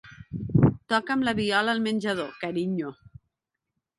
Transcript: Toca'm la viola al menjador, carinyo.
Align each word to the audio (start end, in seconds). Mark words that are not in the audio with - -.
Toca'm 0.93 1.25
la 1.27 1.33
viola 1.41 1.75
al 1.77 1.83
menjador, 1.87 2.33
carinyo. 2.45 2.95